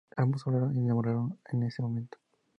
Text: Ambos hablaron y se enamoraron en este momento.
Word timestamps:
Ambos 0.17 0.47
hablaron 0.47 0.71
y 0.71 0.79
se 0.79 0.85
enamoraron 0.85 1.37
en 1.53 1.61
este 1.61 1.83
momento. 1.83 2.17